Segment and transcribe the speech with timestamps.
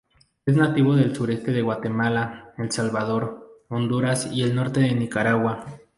[0.47, 5.63] Es nativo del sureste de Guatemala, El Salvador, Honduras y el norte de Nicaragua.